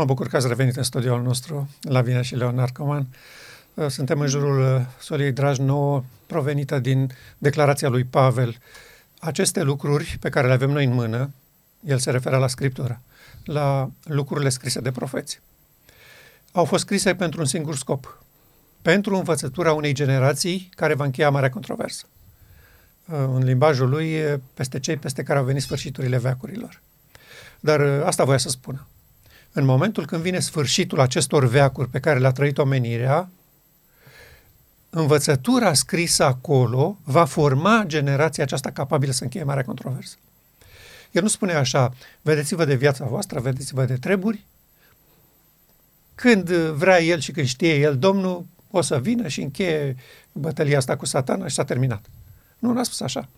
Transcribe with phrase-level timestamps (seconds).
[0.00, 3.06] Mă bucur că ați revenit în studioul nostru, Lavinia și Leonard Coman.
[3.74, 8.56] Uh, suntem în jurul uh, soliei dragi nouă, provenită din declarația lui Pavel.
[9.18, 11.30] Aceste lucruri pe care le avem noi în mână,
[11.84, 13.00] el se referă la Scriptură,
[13.44, 15.40] la lucrurile scrise de profeți.
[16.52, 18.24] Au fost scrise pentru un singur scop,
[18.82, 22.04] pentru învățătura unei generații care va încheia marea controversă.
[23.04, 24.16] Uh, în limbajul lui,
[24.54, 26.80] peste cei peste care au venit sfârșiturile veacurilor.
[27.60, 28.86] Dar asta voia să spună
[29.52, 33.30] în momentul când vine sfârșitul acestor veacuri pe care le-a trăit omenirea,
[34.90, 40.16] învățătura scrisă acolo va forma generația aceasta capabilă să încheie marea controversă.
[41.10, 44.44] El nu spune așa, vedeți-vă de viața voastră, vedeți-vă de treburi,
[46.14, 49.96] când vrea el și când știe el, Domnul o să vină și încheie
[50.32, 52.04] bătălia asta cu satana și s-a terminat.
[52.58, 53.28] Nu, n-a spus așa.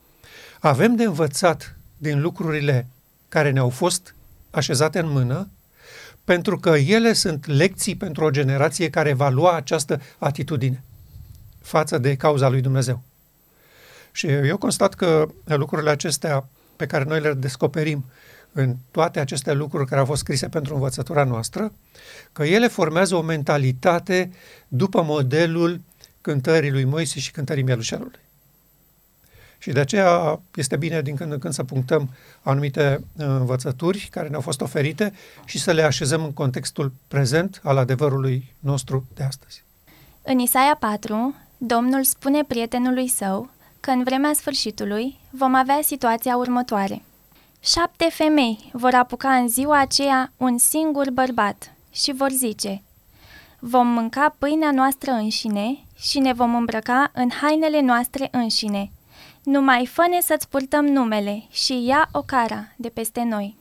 [0.60, 2.86] Avem de învățat din lucrurile
[3.28, 4.14] care ne-au fost
[4.50, 5.48] așezate în mână
[6.24, 10.82] pentru că ele sunt lecții pentru o generație care va lua această atitudine
[11.60, 13.02] față de cauza lui Dumnezeu.
[14.12, 18.04] Și eu constat că lucrurile acestea pe care noi le descoperim
[18.52, 21.72] în toate aceste lucruri care au fost scrise pentru învățătura noastră,
[22.32, 24.30] că ele formează o mentalitate
[24.68, 25.80] după modelul
[26.20, 28.20] cântării lui Moise și cântării mielușelului.
[29.62, 32.08] Și de aceea este bine din când în când să punctăm
[32.42, 35.12] anumite uh, învățături care ne-au fost oferite
[35.44, 39.64] și să le așezăm în contextul prezent al adevărului nostru de astăzi.
[40.22, 47.02] În Isaia 4, Domnul spune prietenului său că în vremea sfârșitului vom avea situația următoare.
[47.60, 52.82] Șapte femei vor apuca în ziua aceea un singur bărbat și vor zice
[53.58, 58.90] Vom mânca pâinea noastră înșine și ne vom îmbrăca în hainele noastre înșine–
[59.42, 63.56] numai fă să-ți purtăm numele și ia o cara de peste noi.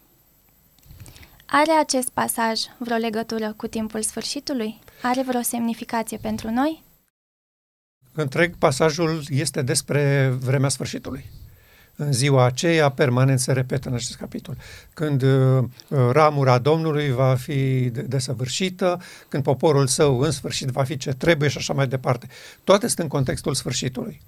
[1.45, 4.79] Are acest pasaj vreo legătură cu timpul sfârșitului?
[5.01, 6.83] Are vreo semnificație pentru noi?
[8.13, 11.25] Întreg pasajul este despre vremea sfârșitului.
[11.95, 14.57] În ziua aceea, permanent se repetă în acest capitol.
[14.93, 15.63] Când uh,
[16.11, 21.57] ramura Domnului va fi desăvârșită, când poporul său în sfârșit va fi ce trebuie și
[21.57, 22.27] așa mai departe.
[22.63, 24.21] Toate sunt în contextul sfârșitului.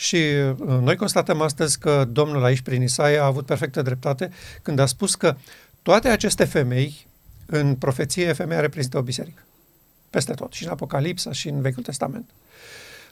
[0.00, 4.30] Și uh, noi constatăm astăzi că Domnul aici, prin Isaia, a avut perfectă dreptate
[4.62, 5.36] când a spus că
[5.82, 7.06] toate aceste femei,
[7.46, 9.42] în profeție, femeia reprezintă o biserică.
[10.10, 12.30] Peste tot, și în Apocalipsa, și în Vechiul Testament.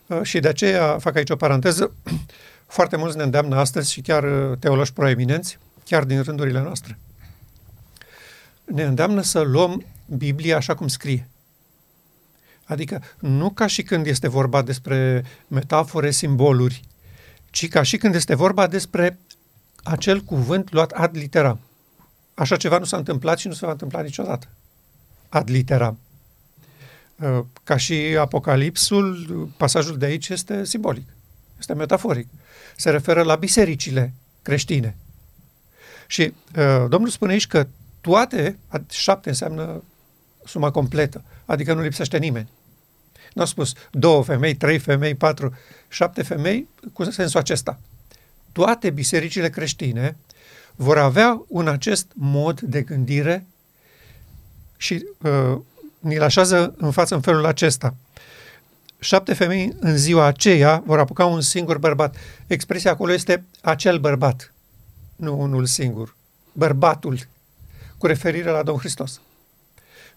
[0.06, 1.93] Uh, și de aceea, fac aici o paranteză,
[2.76, 6.99] foarte mulți ne îndeamnă astăzi și chiar uh, teologi proeminenți, chiar din rândurile noastre.
[8.65, 11.28] Ne îndeamnă să luăm Biblia așa cum scrie.
[12.69, 16.83] Adică nu ca și când este vorba despre metafore, simboluri,
[17.51, 19.19] ci ca și când este vorba despre
[19.83, 21.61] acel cuvânt luat ad literam.
[22.34, 24.49] Așa ceva nu s-a întâmplat și nu se va întâmpla niciodată.
[25.29, 25.99] Ad literam.
[27.17, 31.09] Uh, ca și Apocalipsul, pasajul de aici este simbolic,
[31.59, 32.29] este metaforic.
[32.77, 34.12] Se referă la bisericile
[34.43, 34.97] creștine.
[36.06, 36.23] Și
[36.56, 37.67] uh, Domnul spune aici că
[38.00, 38.59] toate,
[38.91, 39.83] șapte înseamnă
[40.45, 42.49] suma completă, adică nu lipsește nimeni.
[43.34, 45.55] Nu a spus două femei, trei femei, patru,
[45.89, 47.78] șapte femei, cu sensul acesta.
[48.53, 50.16] Toate bisericile creștine
[50.77, 53.47] vor avea un acest mod de gândire
[54.77, 55.59] și uh,
[55.99, 57.94] ni-l așează în față în felul acesta.
[58.99, 62.17] Șapte femei în ziua aceea vor apuca un singur bărbat.
[62.47, 64.53] Expresia acolo este acel bărbat,
[65.17, 66.17] nu unul singur.
[66.53, 67.19] Bărbatul,
[67.99, 69.21] cu referire la Domnul Hristos.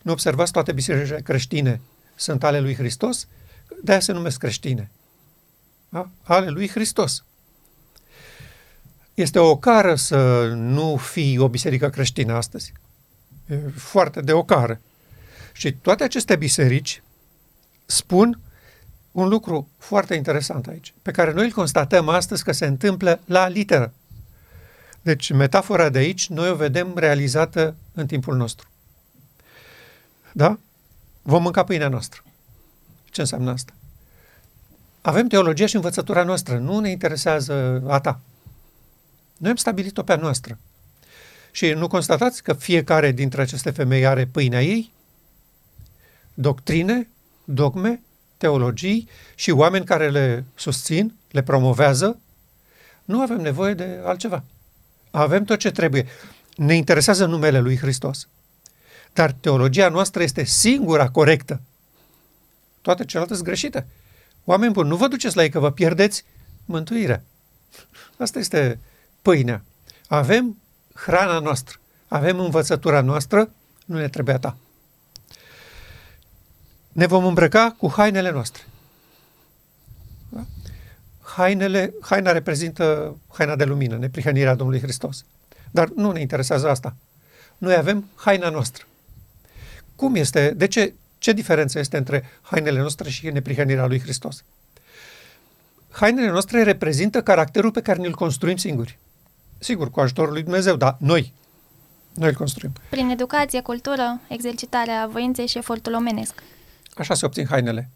[0.01, 1.81] Nu observați toate bisericile creștine
[2.21, 3.27] sunt ale lui Hristos,
[3.83, 4.91] de-aia se numesc creștine.
[5.89, 6.09] Da?
[6.23, 7.23] Ale lui Hristos.
[9.13, 12.73] Este o cară să nu fii o biserică creștină astăzi.
[13.47, 14.81] E foarte de ocară.
[15.53, 17.03] Și toate aceste biserici
[17.85, 18.39] spun
[19.11, 23.47] un lucru foarte interesant aici, pe care noi îl constatăm astăzi că se întâmplă la
[23.47, 23.93] literă.
[25.01, 28.67] Deci metafora de aici noi o vedem realizată în timpul nostru.
[30.33, 30.59] Da?
[31.21, 32.23] Vom mânca pâinea noastră.
[33.09, 33.73] Ce înseamnă asta?
[35.01, 36.57] Avem teologia și învățătura noastră.
[36.57, 38.19] Nu ne interesează a ta.
[39.37, 40.57] Noi am stabilit-o pe a noastră.
[41.51, 44.91] Și nu constatați că fiecare dintre aceste femei are pâinea ei?
[46.33, 47.09] Doctrine,
[47.43, 48.01] dogme,
[48.37, 52.19] teologii și oameni care le susțin, le promovează?
[53.05, 54.43] Nu avem nevoie de altceva.
[55.11, 56.05] Avem tot ce trebuie.
[56.55, 58.27] Ne interesează numele lui Hristos.
[59.13, 61.61] Dar teologia noastră este singura corectă.
[62.81, 63.87] Toate celelalte sunt greșite.
[64.43, 66.25] Oameni buni, nu vă duceți la ei că vă pierdeți
[66.65, 67.23] mântuirea.
[68.17, 68.79] Asta este
[69.21, 69.63] pâinea.
[70.07, 70.57] Avem
[70.93, 73.51] hrana noastră, avem învățătura noastră,
[73.85, 74.57] nu ne trebuie a ta.
[76.91, 78.61] Ne vom îmbrăca cu hainele noastre.
[80.29, 80.45] Da?
[81.21, 85.25] Hainele, haina reprezintă haina de lumină, neprihănirea Domnului Hristos.
[85.71, 86.95] Dar nu ne interesează asta.
[87.57, 88.85] Noi avem haina noastră.
[90.01, 94.43] Cum este, de ce, ce diferență este între hainele noastre și neprihănirea lui Hristos?
[95.91, 98.97] Hainele noastre reprezintă caracterul pe care ne-l construim singuri.
[99.57, 101.33] Sigur, cu ajutorul lui Dumnezeu, dar noi,
[102.13, 102.73] noi îl construim.
[102.89, 106.33] Prin educație, cultură, exercitarea voinței și efortul omenesc.
[106.95, 107.89] Așa se obțin hainele.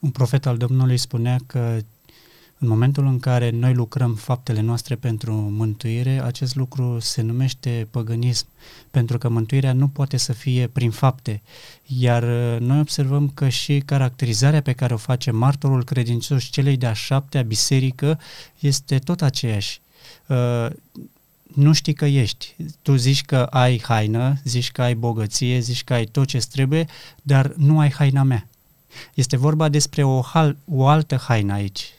[0.00, 1.78] Un profet al Domnului spunea că
[2.62, 8.46] în momentul în care noi lucrăm faptele noastre pentru mântuire, acest lucru se numește păgânism,
[8.90, 11.42] pentru că mântuirea nu poate să fie prin fapte.
[11.86, 16.92] Iar uh, noi observăm că și caracterizarea pe care o face martorul credincios celei de-a
[16.92, 18.18] șaptea biserică
[18.58, 19.80] este tot aceeași.
[20.26, 20.66] Uh,
[21.54, 22.56] nu știi că ești.
[22.82, 26.86] Tu zici că ai haină, zici că ai bogăție, zici că ai tot ce trebuie,
[27.22, 28.48] dar nu ai haina mea.
[29.14, 31.92] Este vorba despre o, hal, o altă haină aici.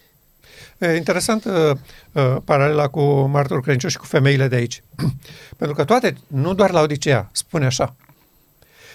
[0.83, 1.71] E interesant uh,
[2.11, 4.83] uh, paralela cu martorul credincios și cu femeile de aici.
[5.57, 7.95] Pentru că toate, nu doar la Odiseea, spune așa.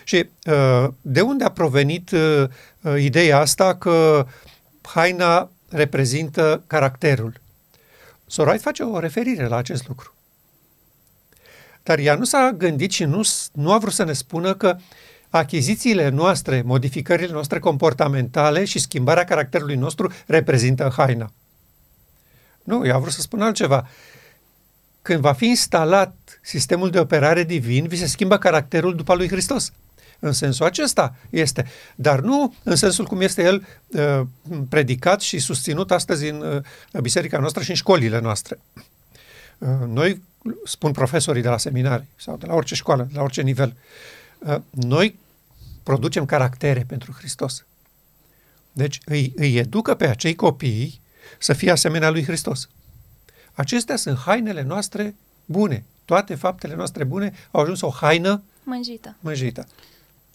[0.05, 2.45] Și uh, de unde a provenit uh,
[2.83, 4.27] uh, ideea asta că
[4.83, 7.41] haina reprezintă caracterul?
[8.27, 10.15] Sorait face o referire la acest lucru.
[11.83, 13.21] Dar ea nu s-a gândit și nu,
[13.53, 14.77] nu a vrut să ne spună că
[15.29, 21.33] achizițiile noastre, modificările noastre comportamentale și schimbarea caracterului nostru reprezintă haina.
[22.69, 23.89] Nu, ea a vrut să spună altceva.
[25.03, 29.73] Când va fi instalat sistemul de operare divin, vi se schimbă caracterul după lui Hristos.
[30.19, 34.21] În sensul acesta este, dar nu în sensul cum este el uh,
[34.69, 36.41] predicat și susținut astăzi în
[36.93, 38.59] uh, biserica noastră și în școlile noastre.
[39.59, 40.23] Uh, noi,
[40.65, 43.77] spun profesorii de la seminari sau de la orice școală, de la orice nivel,
[44.39, 45.19] uh, noi
[45.83, 47.65] producem caractere pentru Hristos.
[48.73, 51.01] Deci îi, îi educă pe acei copii
[51.39, 52.69] să fie asemenea lui Hristos.
[53.53, 55.15] Acestea sunt hainele noastre
[55.45, 55.85] bune.
[56.05, 59.17] Toate faptele noastre bune au ajuns o haină mânjită.
[59.21, 59.67] mânjită.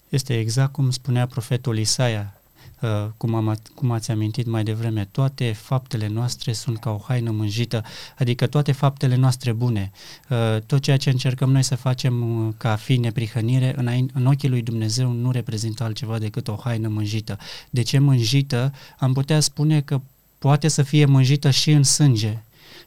[0.08, 2.40] Este exact cum spunea profetul Isaia,
[2.80, 7.30] uh, cum, am, cum ați amintit mai devreme, toate faptele noastre sunt ca o haină
[7.30, 7.84] mânjită,
[8.18, 9.92] adică toate faptele noastre bune,
[10.28, 14.48] uh, tot ceea ce încercăm noi să facem uh, ca fi neprihănire, în, în ochii
[14.48, 17.38] lui Dumnezeu nu reprezintă altceva decât o haină mânjită.
[17.70, 18.72] De ce mânjită?
[18.98, 20.00] Am putea spune că
[20.44, 22.42] poate să fie mânjită și în sânge,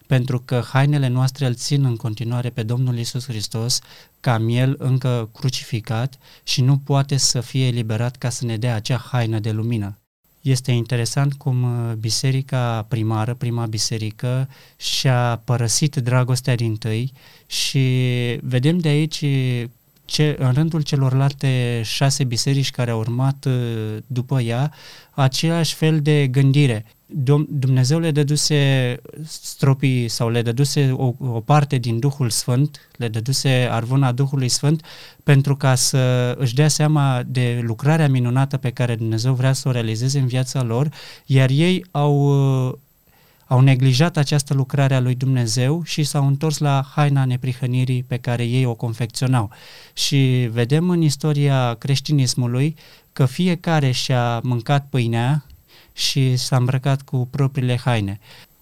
[0.07, 3.80] pentru că hainele noastre îl țin în continuare pe Domnul Isus Hristos
[4.19, 8.98] ca miel încă crucificat și nu poate să fie eliberat ca să ne dea acea
[8.98, 9.98] haină de lumină.
[10.42, 17.12] Este interesant cum uh, biserica primară, prima biserică, și-a părăsit dragostea din tâi
[17.45, 17.88] și
[18.42, 19.25] vedem de aici
[20.07, 24.74] ce, în rândul celorlalte șase biserici care au urmat uh, după ea,
[25.12, 26.86] același fel de gândire.
[27.50, 28.95] Dumnezeu le dăduse
[29.25, 34.86] stropii sau le dăduse o, o parte din Duhul Sfânt, le dăduse arvuna Duhului Sfânt
[35.24, 39.71] pentru ca să își dea seama de lucrarea minunată pe care Dumnezeu vrea să o
[39.71, 40.89] realizeze în viața lor,
[41.25, 42.80] iar ei au
[43.47, 48.44] au neglijat această lucrare a lui Dumnezeu și s-au întors la haina neprihănirii pe care
[48.44, 49.51] ei o confecționau.
[49.94, 52.75] Și vedem în istoria creștinismului
[53.13, 55.45] că fiecare și-a mâncat pâinea
[55.94, 58.19] și s-a îmbrăcat cu propriile haine.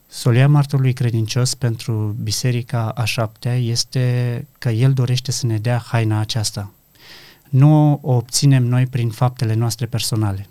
[0.08, 6.20] Solia martorului credincios pentru Biserica a șaptea este că el dorește să ne dea haina
[6.20, 6.72] aceasta.
[7.50, 10.48] Nu o obținem noi prin faptele noastre personale.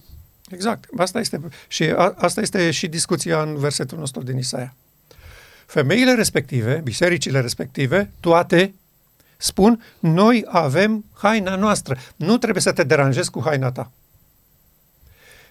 [0.55, 0.85] Exact.
[0.97, 4.75] Asta este, și a, asta este și discuția în versetul nostru din Isaia.
[5.67, 8.75] Femeile respective, bisericile respective, toate
[9.37, 11.99] spun, noi avem haina noastră.
[12.17, 13.91] Nu trebuie să te deranjezi cu haina ta.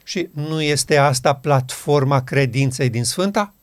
[0.04, 3.54] Și nu este asta platforma credinței din Sfânta?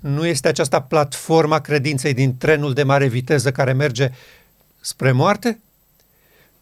[0.00, 4.10] Nu este aceasta platforma credinței din trenul de mare viteză care merge
[4.80, 5.60] spre moarte?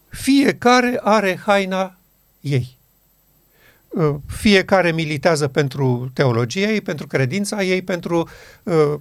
[0.08, 1.98] Fiecare are haina
[2.40, 2.78] ei.
[3.90, 8.28] Uh, fiecare militează pentru teologia ei, pentru credința ei, pentru
[8.62, 8.94] uh,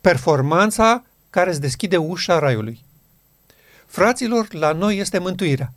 [0.00, 2.84] performanța care îți deschide ușa raiului.
[3.86, 5.72] Fraților, la noi este mântuirea.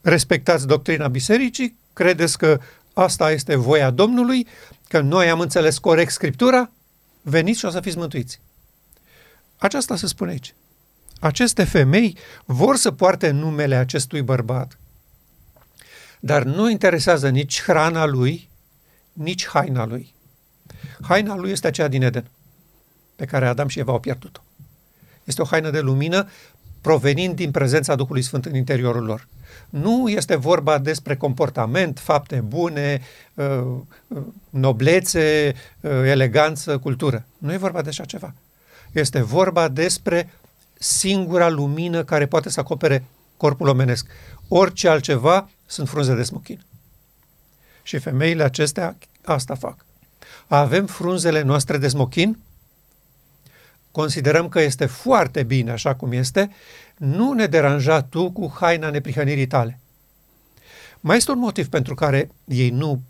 [0.00, 2.60] Respectați doctrina bisericii, credeți că
[2.92, 4.46] asta este voia Domnului,
[4.88, 6.70] că noi am înțeles corect Scriptura,
[7.22, 8.40] veniți și o să fiți mântuiți.
[9.56, 10.54] Aceasta se spune aici.
[11.20, 14.78] Aceste femei vor să poarte numele acestui bărbat,
[16.24, 18.48] dar nu interesează nici hrana lui,
[19.12, 20.14] nici haina lui.
[21.00, 22.24] Haina lui este aceea din Eden,
[23.16, 24.40] pe care Adam și Eva au pierdut-o.
[25.24, 26.28] Este o haină de lumină
[26.80, 29.28] provenind din prezența Duhului Sfânt în interiorul lor.
[29.70, 33.00] Nu este vorba despre comportament, fapte bune,
[33.34, 33.46] uh,
[34.08, 37.26] uh, noblețe, uh, eleganță, cultură.
[37.38, 38.34] Nu e vorba de așa ceva.
[38.92, 40.32] Este vorba despre
[40.78, 43.04] singura lumină care poate să acopere
[43.36, 44.06] corpul omenesc.
[44.48, 46.64] Orice altceva sunt frunze de smochin.
[47.82, 49.86] Și femeile acestea asta fac.
[50.46, 52.38] Avem frunzele noastre de smochin,
[53.90, 56.50] considerăm că este foarte bine așa cum este,
[56.96, 59.78] nu ne deranja tu cu haina neprihănirii tale.
[61.00, 63.02] Mai este un motiv pentru care ei nu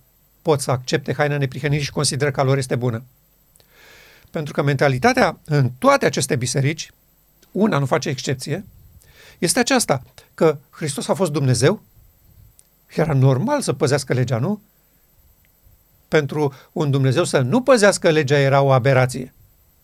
[0.43, 3.05] pot să accepte haina neprihănirii și consideră că lor este bună.
[4.31, 6.91] Pentru că mentalitatea în toate aceste biserici,
[7.53, 8.65] una nu face excepție,
[9.39, 10.03] este aceasta,
[10.35, 11.83] că Hristos a fost Dumnezeu,
[12.87, 14.61] era normal să păzească legea, nu?
[16.09, 19.35] Pentru un Dumnezeu să nu păzească legea era o aberație.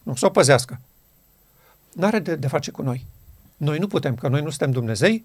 [0.03, 0.81] Nu, să o păzească.
[1.93, 3.07] N-are de, de face cu noi.
[3.57, 5.25] Noi nu putem, că noi nu suntem Dumnezei,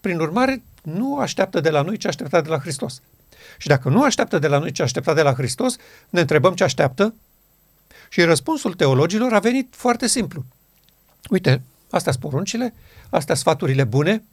[0.00, 3.02] prin urmare, nu așteaptă de la noi ce aștepta de la Hristos.
[3.58, 5.76] Și dacă nu așteaptă de la noi ce aștepta de la Hristos,
[6.10, 7.14] ne întrebăm ce așteaptă
[8.08, 10.44] și răspunsul teologilor a venit foarte simplu.
[11.30, 14.24] Uite, astea sunt poruncile, astea sunt sfaturile bune,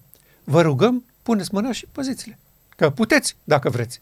[0.44, 2.40] vă rugăm, puneți mâna și păziți-le.
[2.76, 4.02] Că puteți, dacă vreți.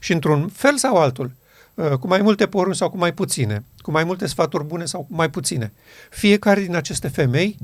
[0.00, 1.32] Și într-un fel sau altul,
[1.74, 5.00] uh, cu mai multe porunci sau cu mai puține, cu mai multe sfaturi bune sau
[5.00, 5.72] cu mai puține,
[6.10, 7.58] fiecare din aceste femei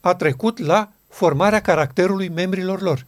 [0.00, 3.06] a trecut la formarea caracterului membrilor lor.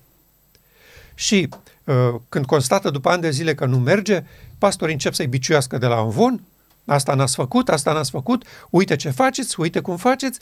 [1.14, 1.48] Și
[1.84, 4.24] uh, când constată după ani de zile că nu merge,
[4.58, 6.42] pastorii încep să-i biciuiască de la învon,
[6.84, 10.38] asta n-ați făcut, asta n-ați făcut, uite ce faceți, uite cum faceți.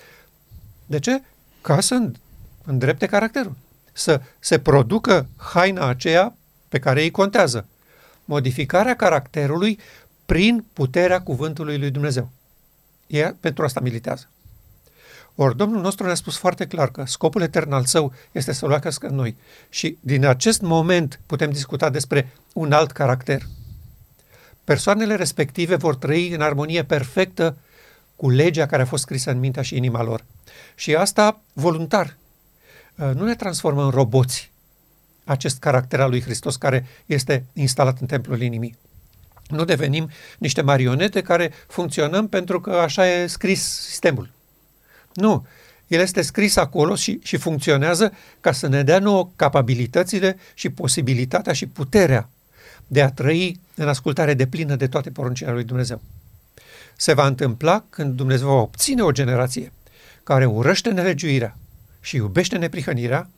[0.86, 1.22] De ce?
[1.60, 2.10] Ca să
[2.64, 3.56] îndrepte caracterul.
[3.92, 6.36] Să se producă haina aceea
[6.68, 7.66] pe care ei contează.
[8.24, 9.78] Modificarea caracterului
[10.26, 12.30] prin puterea cuvântului lui Dumnezeu.
[13.06, 14.28] Ea pentru asta militează.
[15.34, 18.90] Ori Domnul nostru ne-a spus foarte clar că scopul etern al său este să loacă
[19.00, 19.36] în noi.
[19.68, 23.42] Și din acest moment putem discuta despre un alt caracter.
[24.64, 27.56] Persoanele respective vor trăi în armonie perfectă
[28.16, 30.24] cu legea care a fost scrisă în mintea și inima lor.
[30.74, 32.16] Și asta voluntar.
[33.00, 34.50] Uh, nu ne transformă în roboți
[35.24, 38.76] acest caracter al lui Hristos care este instalat în templul inimii.
[39.48, 44.30] Nu devenim niște marionete care funcționăm pentru că așa e scris sistemul.
[45.14, 45.46] Nu.
[45.86, 51.52] El este scris acolo și, și funcționează ca să ne dea nouă capabilitățile și posibilitatea
[51.52, 52.28] și puterea
[52.86, 56.00] de a trăi în ascultare de plină de toate poruncile lui Dumnezeu.
[56.96, 59.72] Se va întâmpla când Dumnezeu va obține o generație
[60.22, 61.56] care urăște nelegiuirea
[62.00, 63.30] și iubește neprihănirea,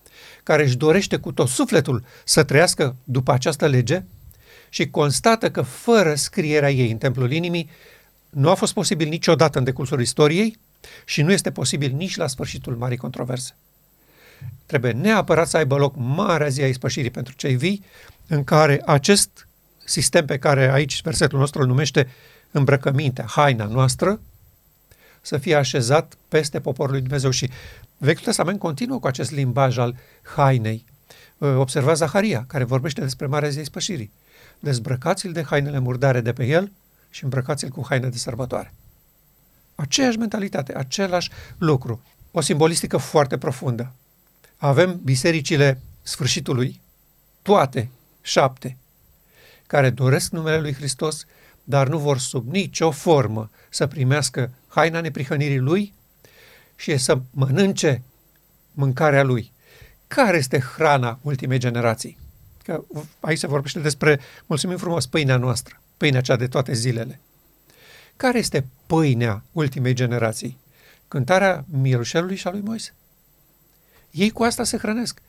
[0.43, 4.03] care își dorește cu tot sufletul să trăiască după această lege
[4.69, 7.71] și constată că fără scrierea ei în templul inimii
[8.31, 10.59] nu a fost posibil niciodată în decursul istoriei
[11.05, 13.57] și nu este posibil nici la sfârșitul marii controverse.
[14.67, 17.85] Trebuie neapărat să aibă loc marea zi a ispășirii pentru cei vii,
[18.27, 19.49] în care acest
[19.85, 22.09] sistem pe care aici versetul nostru îl numește
[22.51, 24.21] îmbrăcămintea, haina noastră,
[25.23, 27.31] să fie așezat peste poporul lui Dumnezeu.
[27.31, 27.51] Și
[27.97, 30.85] Vechiul Testament continuă cu acest limbaj al hainei.
[31.39, 34.13] Observați Zaharia, care vorbește despre Marea Zi a Ispășirii.
[34.61, 36.73] Dezbrăcați-l de hainele murdare de pe el
[37.11, 38.75] și îmbrăcați-l cu haine de sărbătoare.
[39.75, 42.03] Aceeași mentalitate, același lucru.
[42.31, 43.93] O simbolistică foarte profundă.
[44.57, 46.81] Avem bisericile sfârșitului,
[47.43, 48.77] toate, șapte,
[49.67, 51.25] care doresc numele lui Hristos,
[51.65, 55.95] dar nu vor sub nicio formă să primească haina neprihănirii lui
[56.77, 58.03] și să mănânce
[58.73, 59.53] mâncarea lui.
[60.07, 62.19] Care este hrana ultimei generații?
[62.63, 62.85] Că
[63.21, 67.21] aici se vorbește despre, mulțumim frumos, pâinea noastră, pâinea cea de toate zilele.
[68.17, 70.59] Care este pâinea ultimei generații?
[71.09, 72.95] Cântarea Mirușelului și a lui Moise.
[74.11, 75.21] Ei cu asta se hrănesc.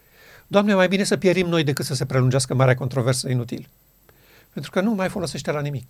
[0.47, 3.69] Doamne, mai bine să pierim noi decât să se prelungească marea controversă inutil.
[4.53, 5.89] Pentru că nu mai folosește la nimic.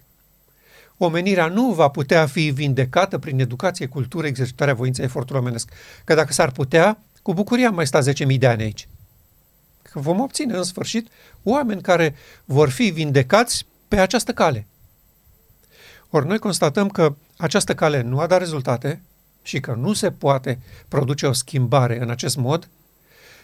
[0.97, 5.69] Omenirea nu va putea fi vindecată prin educație, cultură, exercitarea voinței, efortul omenesc.
[6.03, 8.88] Că dacă s-ar putea, cu bucurie am mai sta 10.000 de ani aici.
[9.81, 11.09] Că vom obține în sfârșit
[11.43, 14.67] oameni care vor fi vindecați pe această cale.
[16.09, 19.01] Ori noi constatăm că această cale nu a dat rezultate
[19.41, 22.69] și că nu se poate produce o schimbare în acest mod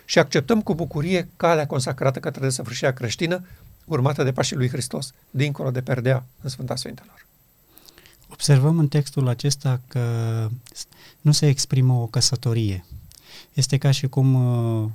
[0.06, 3.46] și acceptăm cu bucurie calea consacrată către desăvârșirea creștină,
[3.86, 7.29] urmată de pașii lui Hristos, dincolo de perdea în Sfânta Sfintelor.
[8.32, 10.02] Observăm în textul acesta că
[11.22, 12.86] nu se exprimă o căsătorie.
[13.54, 14.90] Este ca și cum uh,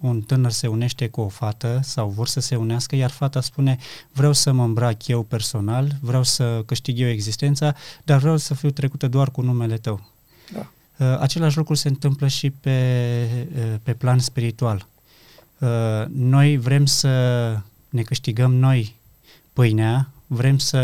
[0.00, 3.78] un tânăr se unește cu o fată sau vor să se unească, iar fata spune
[4.12, 8.70] vreau să mă îmbrac eu personal, vreau să câștig eu existența, dar vreau să fiu
[8.70, 10.10] trecută doar cu numele tău.
[10.52, 10.70] Da.
[10.98, 14.86] Uh, același lucru se întâmplă și pe, uh, pe plan spiritual.
[15.58, 15.68] Uh,
[16.08, 17.08] noi vrem să
[17.88, 18.96] ne câștigăm noi
[19.52, 20.78] pâinea, vrem să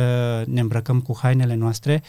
[0.48, 2.02] ne îmbrăcăm cu hainele noastre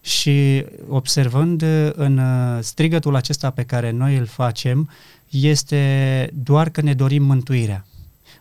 [0.00, 1.62] și observând
[1.94, 2.20] în
[2.60, 4.90] strigătul acesta pe care noi îl facem,
[5.28, 7.86] este doar că ne dorim mântuirea.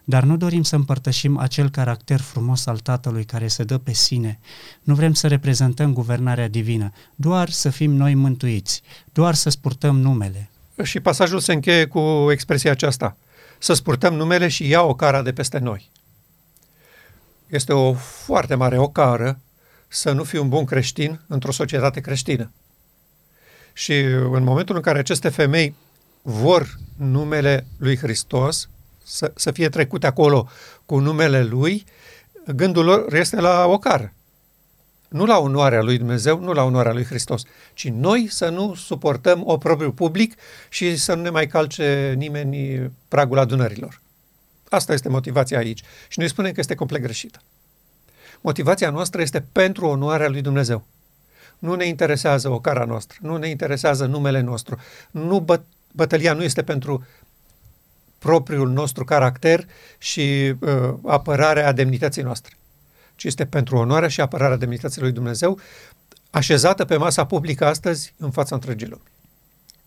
[0.04, 4.40] Dar nu dorim să împărtășim acel caracter frumos al Tatălui care se dă pe sine.
[4.84, 8.82] Nu vrem să reprezentăm guvernarea divină, doar să fim noi mântuiți,
[9.14, 10.50] doar să spurtăm numele.
[10.84, 13.18] Și pasajul se încheie cu expresia aceasta.
[13.60, 15.90] Să spurtăm numele și ia o cara de peste noi.
[17.52, 19.40] Este o foarte mare ocară
[19.88, 22.52] să nu fii un bun creștin într-o societate creștină.
[23.74, 24.00] Și
[24.32, 25.76] în momentul în care aceste femei
[26.22, 28.70] vor numele lui Hristos,
[29.04, 30.50] să, să fie trecute acolo
[30.86, 31.86] cu numele lui,
[32.56, 34.14] gândul lor este la ocară.
[35.10, 37.44] Nu la onoarea lui Dumnezeu, nu la onoarea lui Hristos,
[37.74, 40.36] ci noi să nu suportăm oprobiul public
[40.70, 44.02] și să nu ne mai calce nimeni pragul adunărilor.
[44.74, 45.84] Asta este motivația aici.
[46.08, 47.42] Și noi spunem că este complet greșită.
[48.42, 50.86] Motivația noastră este pentru onoarea lui Dumnezeu.
[51.60, 54.80] Nu ne interesează ocara noastră, nu ne interesează numele nostru.
[55.12, 55.62] Nu bă-
[55.92, 57.06] bătălia nu este pentru
[58.20, 59.66] propriul nostru caracter
[59.98, 62.58] și uh, apărarea demnității noastre,
[63.16, 65.60] ci este pentru onoarea și apărarea demnității lui Dumnezeu,
[66.30, 69.04] așezată pe masa publică astăzi în fața întregii lumi.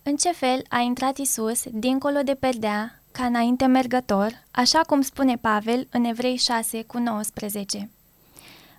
[0.03, 5.37] În ce fel a intrat Isus dincolo de perdea, ca înainte mergător, așa cum spune
[5.37, 7.89] Pavel în Evrei 6 cu 19.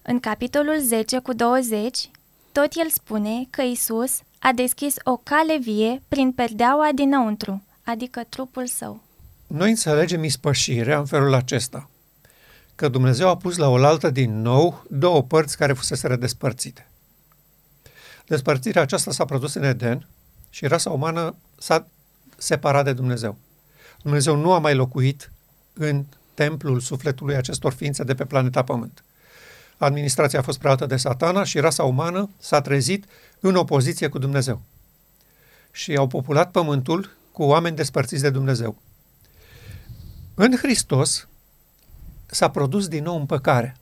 [0.02, 2.11] În capitolul 10 cu 20,
[2.52, 8.66] tot el spune că Isus a deschis o cale vie prin perdeaua dinăuntru, adică trupul
[8.66, 9.00] său.
[9.47, 11.90] Noi înțelegem ispășirea în felul acesta,
[12.75, 16.88] că Dumnezeu a pus la oaltă din nou două părți care fusese despărțite.
[18.26, 20.09] Despărțirea aceasta s-a produs în Eden
[20.50, 21.87] și rasa umană s-a
[22.37, 23.37] separat de Dumnezeu.
[24.06, 25.30] Dumnezeu nu a mai locuit
[25.72, 29.04] în templul sufletului acestor ființe de pe planeta Pământ.
[29.76, 33.04] Administrația a fost preată de satana și rasa umană s-a trezit
[33.40, 34.62] în opoziție cu Dumnezeu.
[35.70, 38.76] Și au populat pământul cu oameni despărțiți de Dumnezeu.
[40.35, 41.28] În Hristos
[42.26, 43.76] s-a produs din nou împăcare.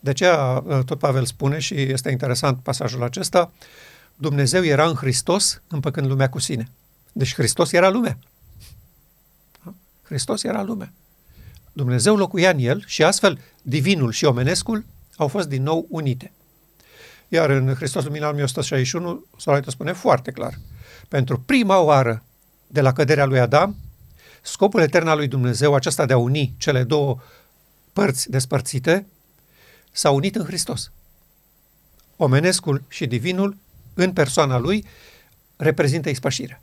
[0.00, 3.52] De aceea uh, tot Pavel spune și este interesant pasajul acesta,
[4.16, 6.68] Dumnezeu era în Hristos împăcând lumea cu sine.
[7.12, 8.18] Deci Hristos era lumea.
[10.10, 10.16] Da?
[10.16, 10.92] Hristos era lumea.
[11.72, 14.84] Dumnezeu locuia în el și astfel divinul și omenescul
[15.16, 16.32] au fost din nou unite.
[17.28, 20.58] Iar în Hristos Lumina 1161, Soraito spune foarte clar,
[21.08, 22.22] pentru prima oară
[22.66, 23.76] de la căderea lui Adam,
[24.42, 27.18] Scopul etern al lui Dumnezeu, acesta de a uni cele două
[27.92, 29.06] părți despărțite,
[29.92, 30.92] s-a unit în Hristos.
[32.16, 33.56] Omenescul și divinul,
[33.94, 34.84] în persoana lui,
[35.56, 36.62] reprezintă ispășirea.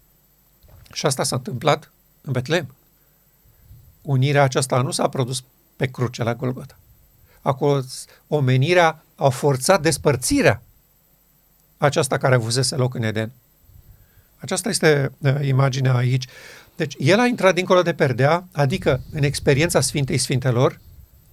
[0.93, 2.76] Și asta s-a întâmplat în Betlehem.
[4.07, 5.43] Unirea aceasta nu s-a produs
[5.75, 6.77] pe cruce la Golgota.
[7.41, 7.81] Acolo
[8.27, 10.61] omenirea a forțat despărțirea
[11.77, 13.31] aceasta care avusese loc în Eden.
[14.37, 16.25] Aceasta este uh, imaginea aici.
[16.75, 20.79] Deci, el a intrat dincolo de perdea, adică în experiența Sfintei Sfintelor,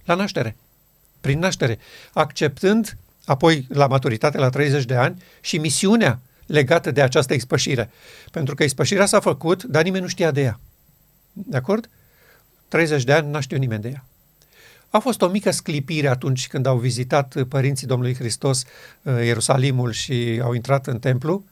[0.05, 0.55] la naștere,
[1.21, 1.79] prin naștere,
[2.13, 7.89] acceptând apoi la maturitate, la 30 de ani, și misiunea legată de această ispășire.
[8.31, 10.59] Pentru că ispășirea s-a făcut, dar nimeni nu știa de ea.
[11.33, 11.89] De acord?
[12.67, 14.05] 30 de ani n-a știut nimeni de ea.
[14.89, 18.63] A fost o mică sclipire atunci când au vizitat părinții Domnului Hristos
[19.01, 21.43] uh, Ierusalimul și au intrat în templu,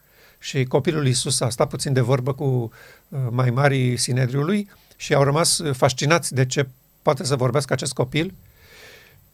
[0.43, 5.23] și copilul Iisus a stat puțin de vorbă cu uh, mai mari Sinedriului și au
[5.23, 6.67] rămas fascinați de ce
[7.01, 8.33] poate să vorbească acest copil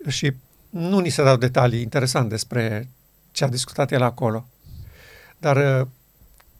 [0.07, 0.33] și
[0.69, 2.89] nu ni se dau detalii interesante despre
[3.31, 4.47] ce a discutat el acolo.
[5.37, 5.87] Dar uh,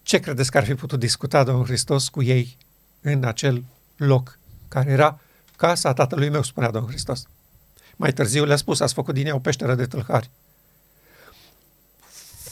[0.02, 2.56] ce credeți că ar fi putut discuta Domnul Hristos cu ei
[3.00, 3.64] în acel
[3.96, 4.38] loc
[4.70, 5.20] care era
[5.56, 7.26] casa tatălui meu, spunea Domnul Hristos.
[7.96, 10.30] Mai târziu le-a spus, ați făcut din ea o peșteră de tâlhari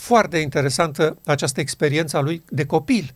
[0.08, 3.14] foarte interesantă această experiență a lui de copil.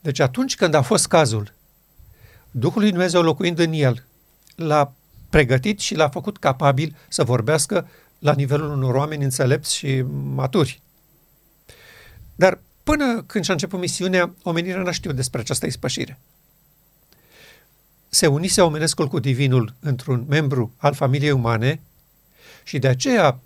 [0.00, 1.52] Deci atunci când a fost cazul,
[2.50, 4.04] Duhul lui Dumnezeu locuind în el,
[4.56, 4.92] l-a
[5.30, 10.02] pregătit și l-a făcut capabil să vorbească la nivelul unor oameni înțelepți și
[10.34, 10.82] maturi.
[12.34, 16.18] Dar până când și-a început misiunea, omenirea n-a știut despre această ispășire.
[18.08, 21.80] Se unise omenescul cu divinul într-un membru al familiei umane
[22.64, 23.40] și de aceea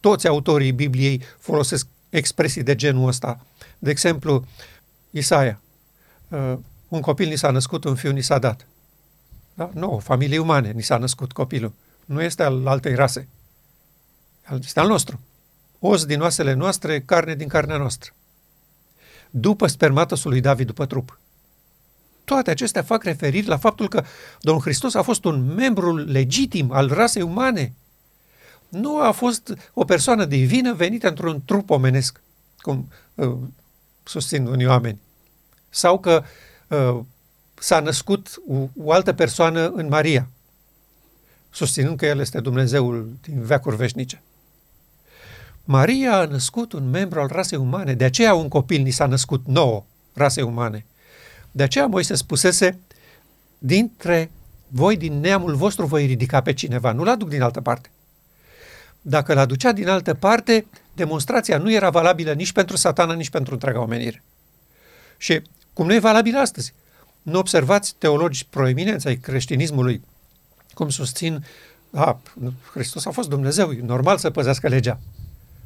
[0.00, 3.46] toți autorii Bibliei folosesc expresii de genul ăsta.
[3.78, 4.46] De exemplu,
[5.10, 5.60] Isaia,
[6.28, 8.66] uh, un copil ni s-a născut, un fiu ni s-a dat.
[9.54, 9.70] Da?
[9.74, 11.72] Nu, o familie umane ni s-a născut copilul.
[12.04, 13.28] Nu este al altei rase.
[14.58, 15.20] Este al nostru.
[15.78, 18.10] Os din oasele noastre, carne din carnea noastră.
[19.30, 21.18] după spermatosul lui David după trup.
[22.26, 24.04] Toate acestea fac referiri la faptul că
[24.40, 27.74] Domnul Hristos a fost un membru legitim al rasei umane.
[28.68, 32.20] Nu a fost o persoană divină venită într-un trup omenesc,
[32.58, 33.36] cum uh,
[34.02, 35.00] susțin unii oameni.
[35.68, 36.22] Sau că
[36.68, 37.00] uh,
[37.54, 40.28] s-a născut o, o altă persoană în Maria,
[41.50, 44.22] susținând că El este Dumnezeul din veacuri veșnice.
[45.64, 49.46] Maria a născut un membru al rasei umane, de aceea un copil ni s-a născut
[49.46, 50.86] nouă rasei umane.
[51.56, 52.78] De aceea Moise spusese,
[53.58, 54.30] dintre
[54.68, 57.90] voi, din neamul vostru, voi ridica pe cineva, nu-l aduc din altă parte.
[59.00, 63.52] Dacă l aducea din altă parte, demonstrația nu era valabilă nici pentru satana, nici pentru
[63.52, 64.22] întreaga omenire.
[65.16, 65.42] Și
[65.72, 66.74] cum nu e valabilă astăzi.
[67.22, 70.04] Nu observați teologi proeminenți ai creștinismului,
[70.74, 71.44] cum susțin,
[71.90, 72.20] a,
[72.72, 75.00] Hristos a fost Dumnezeu, e normal să păzească legea.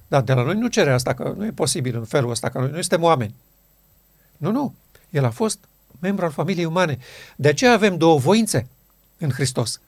[0.08, 2.58] Dar de la noi nu cere asta, că nu e posibil în felul ăsta, că
[2.58, 3.34] noi nu suntem oameni.
[4.36, 4.74] Nu, nu.
[5.10, 5.58] El a fost
[6.00, 6.98] membru al familiei umane.
[7.36, 8.68] De aceea avem două voințe
[9.18, 9.80] în Hristos.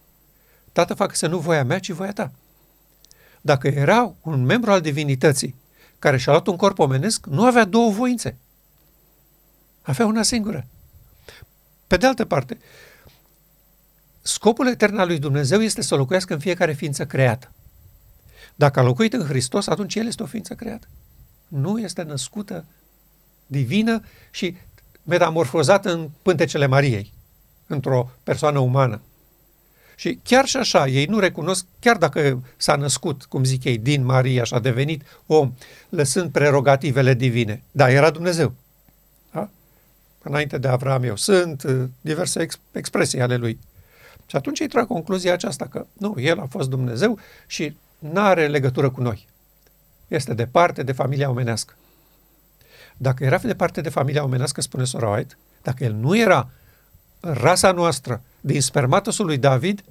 [0.73, 2.33] Tată, facă să nu voia mea, ci voia ta.
[3.41, 5.55] Dacă era un membru al divinității
[5.99, 8.37] care și-a luat un corp omenesc, nu avea două voințe.
[9.83, 10.67] Avea una singură.
[11.87, 12.59] Pe de altă parte,
[14.23, 17.53] scopul etern al lui Dumnezeu este să locuiască în fiecare ființă creată.
[18.55, 20.87] Dacă a locuit în Hristos, atunci El este o ființă creată.
[21.49, 22.65] Nu este născută
[23.47, 24.57] divină și
[25.03, 27.13] metamorfozată în pântecele Mariei,
[27.67, 29.01] într-o persoană umană.
[29.97, 34.05] Și chiar și așa, ei nu recunosc, chiar dacă s-a născut, cum zic ei, din
[34.05, 35.53] Maria și a devenit om,
[35.89, 37.63] lăsând prerogativele divine.
[37.71, 38.53] Da, era Dumnezeu.
[39.33, 39.49] Da?
[40.23, 41.63] Înainte de Avram eu sunt,
[42.01, 43.59] diverse ex- expresii ale lui.
[44.27, 48.47] Și atunci ei trag concluzia aceasta că nu, el a fost Dumnezeu și nu are
[48.47, 49.27] legătură cu noi.
[50.09, 51.75] Este departe de familia omenească.
[52.97, 56.51] Dacă era departe de familia omenească, spune Sora White, dacă el nu era
[57.21, 59.85] rasa noastră din spermatosul lui David,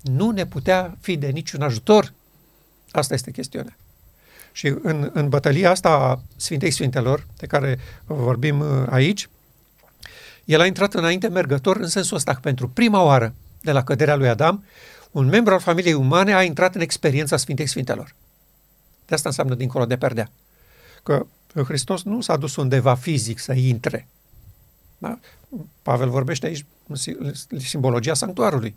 [0.00, 2.12] nu ne putea fi de niciun ajutor.
[2.90, 3.76] Asta este chestiunea.
[4.52, 9.28] Și în, în bătălia asta a Sfintei Sfintelor, de care vorbim uh, aici,
[10.44, 14.16] el a intrat înainte mergător în sensul ăsta că pentru prima oară de la căderea
[14.16, 14.64] lui Adam,
[15.10, 18.14] un membru al familiei umane a intrat în experiența Sfintei Sfintelor.
[19.06, 20.30] De asta înseamnă dincolo de perdea.
[21.02, 21.26] Că
[21.62, 24.08] Hristos nu s-a dus undeva fizic să intre.
[24.98, 25.18] Da?
[25.82, 26.64] Pavel vorbește aici
[27.58, 28.76] simbologia sanctuarului.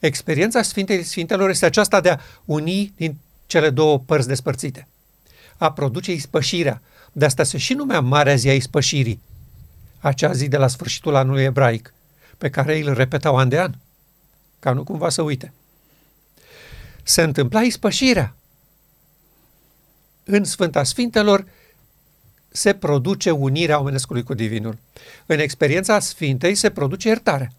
[0.00, 4.88] Experiența Sfintei Sfintelor este aceasta de a uni din cele două părți despărțite.
[5.56, 6.82] A produce ispășirea.
[7.12, 9.20] De asta se și numea Marea Zi a Ispășirii.
[9.98, 11.94] Acea zi de la sfârșitul anului ebraic,
[12.38, 13.74] pe care îl repetau an de an
[14.58, 15.52] ca nu cumva să uite.
[17.02, 18.34] Se întâmpla ispășirea.
[20.24, 21.46] În Sfânta Sfintelor
[22.50, 24.78] se produce unirea omenescului cu Divinul.
[25.26, 27.52] În experiența Sfintei se produce iertarea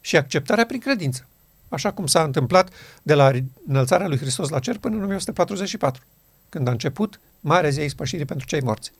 [0.00, 1.26] și acceptarea prin credință,
[1.68, 3.30] așa cum s-a întâmplat de la
[3.66, 6.02] înălțarea lui Hristos la cer până în 1944,
[6.48, 8.92] când a început Marea Zi a Ispășirii pentru cei morți.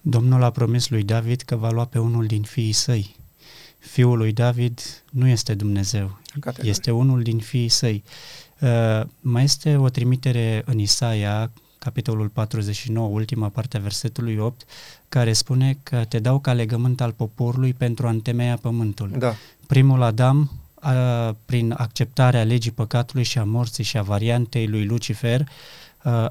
[0.00, 3.16] Domnul a promis lui David că va lua pe unul din fiii săi.
[3.78, 6.70] Fiul lui David nu este Dumnezeu, Categoric.
[6.70, 8.04] Este unul din fiii săi.
[8.60, 14.64] Uh, mai este o trimitere în Isaia, capitolul 49, ultima parte a versetului 8,
[15.08, 19.10] care spune că te dau ca legământ al poporului pentru a întemeia pământul.
[19.18, 19.34] Da.
[19.66, 20.92] Primul Adam, a,
[21.44, 25.48] prin acceptarea legii păcatului și a morții și a variantei lui Lucifer,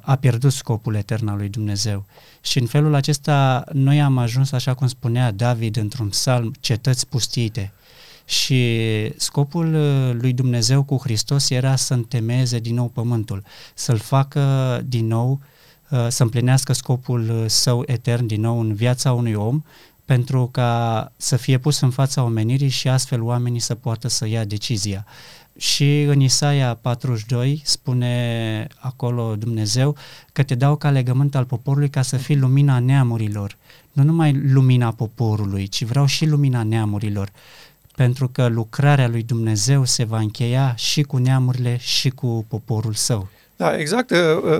[0.02, 2.06] a pierdut scopul etern al lui Dumnezeu.
[2.42, 7.74] Și în felul acesta noi am ajuns, așa cum spunea David într-un psalm, cetăți pustite.
[8.26, 14.82] Și scopul uh, lui Dumnezeu cu Hristos era să întemeieze din nou pământul, să-l facă
[14.86, 15.40] din nou,
[15.90, 19.62] uh, să împlinească scopul uh, său etern din nou în viața unui om,
[20.06, 24.46] pentru ca să fie pus în fața omenirii și astfel oamenii să poată să ia
[24.46, 25.06] decizia.
[25.58, 29.96] Și în Isaia 42 spune acolo Dumnezeu
[30.34, 33.58] că te dau ca legământ al poporului ca să fii lumina neamurilor.
[33.92, 37.32] Nu numai lumina poporului, ci vreau și lumina neamurilor
[37.96, 43.30] pentru că lucrarea lui Dumnezeu se va încheia și cu neamurile și cu poporul său.
[43.56, 44.12] Da, exact.
[44.12, 44.18] Uh,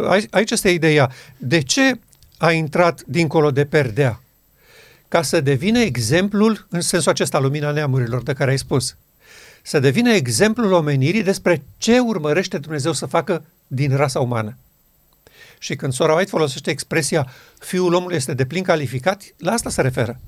[0.10, 1.12] uh, aici este ideea.
[1.38, 2.00] De ce
[2.38, 4.22] a intrat dincolo de perdea?
[5.08, 8.96] Ca să devină exemplul, în sensul acesta, lumina neamurilor de care ai spus.
[9.62, 14.58] Să devină exemplul omenirii despre ce urmărește Dumnezeu să facă din rasa umană.
[15.60, 19.82] Și când Sora White folosește expresia fiul omului este de plin calificat, la asta se
[19.82, 20.20] referă.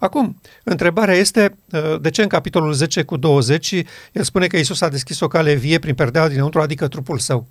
[0.00, 3.70] Acum, întrebarea este uh, de ce în capitolul 10 cu 20
[4.12, 7.46] el spune că Isus a deschis o cale vie prin perdea dinăuntru, adică trupul său.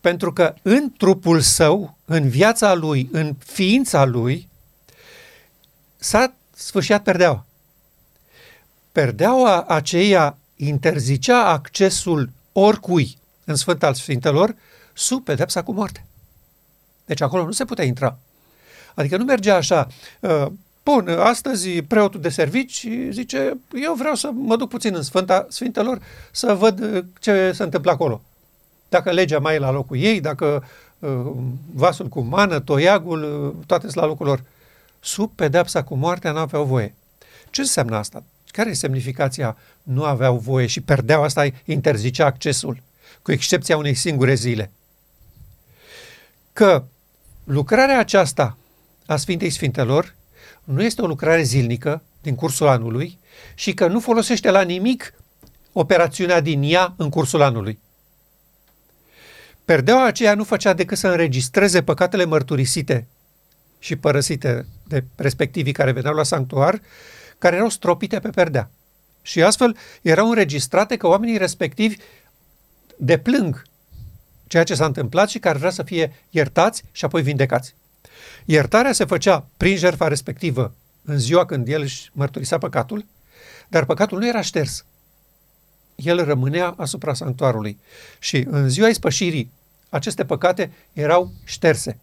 [0.00, 4.48] Pentru că în trupul său, în viața lui, în ființa lui,
[5.96, 7.46] s-a sfârșit perdeaua.
[8.92, 14.54] Perdeaua aceea interzicea accesul oricui în Sfânta al Sfintelor
[14.92, 16.06] sub pedepsa cu moarte.
[17.04, 18.18] Deci acolo nu se putea intra.
[18.94, 19.86] Adică nu mergea așa,
[20.20, 20.46] uh,
[20.86, 26.02] bun, astăzi preotul de servici zice, eu vreau să mă duc puțin în Sfânta Sfintelor
[26.30, 28.22] să văd uh, ce se întâmplă acolo.
[28.88, 30.64] Dacă legea mai e la locul ei, dacă
[30.98, 31.32] uh,
[31.72, 34.42] vasul cu mană, toiagul, toate sunt la locul lor.
[35.00, 36.94] Sub pedepsa cu moartea nu aveau voie.
[37.50, 38.22] Ce înseamnă asta?
[38.46, 42.82] Care e semnificația nu aveau voie și perdeau asta, interzicea accesul,
[43.22, 44.70] cu excepția unei singure zile?
[46.52, 46.84] Că
[47.44, 48.56] lucrarea aceasta
[49.06, 50.14] a Sfintei Sfintelor
[50.66, 53.18] nu este o lucrare zilnică din cursul anului
[53.54, 55.14] și că nu folosește la nimic
[55.72, 57.78] operațiunea din ea în cursul anului.
[59.64, 63.06] Perdeaua aceea nu făcea decât să înregistreze păcatele mărturisite
[63.78, 66.80] și părăsite de respectivii care veneau la sanctuar,
[67.38, 68.70] care erau stropite pe perdea.
[69.22, 71.96] Și astfel erau înregistrate că oamenii respectivi
[72.96, 73.62] deplâng
[74.46, 77.74] ceea ce s-a întâmplat și care vrea să fie iertați și apoi vindecați.
[78.44, 83.04] Iertarea se făcea prin jertfa respectivă în ziua când el își mărturisea păcatul,
[83.68, 84.84] dar păcatul nu era șters.
[85.94, 87.78] El rămânea asupra sanctuarului
[88.18, 89.52] și în ziua ispășirii
[89.88, 91.98] aceste păcate erau șterse.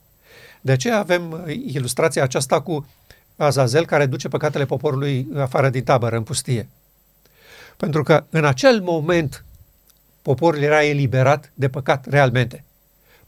[0.62, 2.88] De aceea avem uh, ilustrația aceasta cu
[3.36, 6.70] Azazel care duce păcatele poporului afară din tabără, în pustie.
[7.78, 9.46] Pentru că în acel moment
[10.22, 12.64] poporul era eliberat de păcat realmente.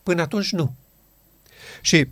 [0.03, 0.73] Până atunci nu.
[1.81, 2.07] Și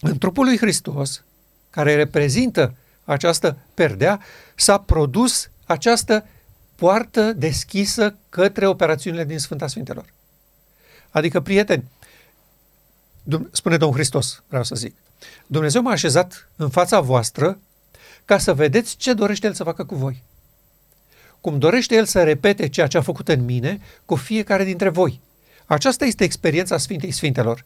[0.00, 1.24] în trupul lui Hristos,
[1.70, 4.20] care reprezintă această perdea,
[4.54, 6.26] s-a produs această
[6.74, 10.04] poartă deschisă către operațiunile din Sfânta Sfintelor.
[11.10, 11.84] Adică, prieteni,
[13.50, 14.94] spune Domnul Hristos, vreau să zic,
[15.46, 17.58] Dumnezeu m-a așezat în fața voastră
[18.24, 20.22] ca să vedeți ce dorește El să facă cu voi.
[21.40, 25.20] Cum dorește El să repete ceea ce a făcut în mine cu fiecare dintre voi.
[25.66, 27.64] Aceasta este experiența Sfintei Sfintelor.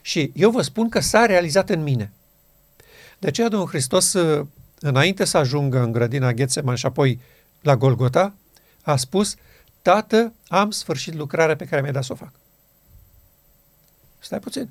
[0.00, 2.12] Și eu vă spun că s-a realizat în mine.
[3.18, 4.16] De aceea Domnul Hristos,
[4.80, 7.20] înainte să ajungă în grădina Ghețeman și apoi
[7.60, 8.34] la Golgota,
[8.82, 9.34] a spus,
[9.82, 12.32] Tată, am sfârșit lucrarea pe care mi-ai dat să o fac.
[14.18, 14.68] Stai puțin.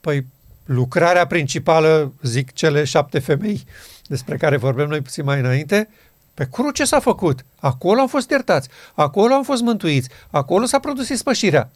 [0.00, 0.26] Păi
[0.64, 3.64] lucrarea principală, zic cele șapte femei
[4.06, 5.88] despre care vorbim noi puțin mai înainte,
[6.34, 7.44] pe cruce s-a făcut.
[7.60, 11.70] Acolo am fost iertați, acolo am fost mântuiți, acolo s-a produs ispășirea.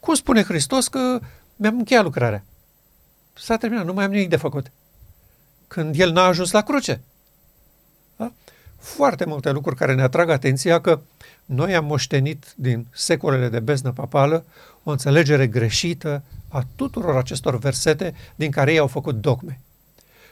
[0.00, 1.20] Cum spune Hristos că
[1.58, 2.44] mi-am încheiat lucrarea?
[3.34, 4.70] S-a terminat, nu mai am nimic de făcut.
[5.68, 7.00] Când El n-a ajuns la cruce.
[8.16, 8.32] Da?
[8.78, 11.00] Foarte multe lucruri care ne atrag atenția că
[11.44, 14.44] noi am moștenit din secolele de beznă papală
[14.82, 19.60] o înțelegere greșită a tuturor acestor versete din care ei au făcut dogme.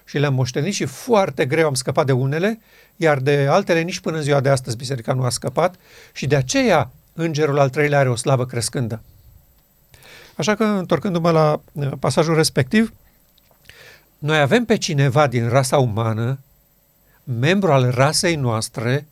[0.05, 2.61] Și le-am moștenit și foarte greu am scăpat de unele,
[2.97, 5.75] iar de altele nici până în ziua de astăzi biserica nu a scăpat
[6.13, 9.03] și de aceea îngerul al treilea are o slavă crescândă.
[10.37, 12.93] Așa că, întorcându-mă la uh, pasajul respectiv,
[14.19, 16.39] noi avem pe cineva din rasa umană,
[17.25, 19.07] membru al rasei noastre,